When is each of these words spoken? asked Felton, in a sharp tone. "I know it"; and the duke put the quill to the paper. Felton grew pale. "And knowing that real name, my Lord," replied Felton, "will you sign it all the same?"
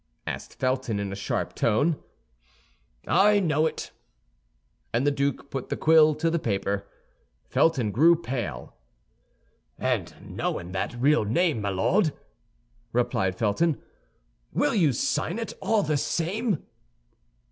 asked 0.25 0.57
Felton, 0.59 0.99
in 0.99 1.11
a 1.13 1.15
sharp 1.15 1.53
tone. 1.53 1.95
"I 3.07 3.39
know 3.39 3.67
it"; 3.67 3.91
and 4.91 5.05
the 5.05 5.11
duke 5.11 5.51
put 5.51 5.69
the 5.69 5.77
quill 5.77 6.15
to 6.15 6.31
the 6.31 6.39
paper. 6.39 6.87
Felton 7.45 7.91
grew 7.91 8.15
pale. 8.15 8.75
"And 9.77 10.35
knowing 10.35 10.71
that 10.71 10.99
real 10.99 11.23
name, 11.23 11.61
my 11.61 11.69
Lord," 11.69 12.13
replied 12.91 13.35
Felton, 13.35 13.79
"will 14.51 14.73
you 14.73 14.91
sign 14.91 15.37
it 15.37 15.53
all 15.61 15.83
the 15.83 15.97
same?" 15.97 16.65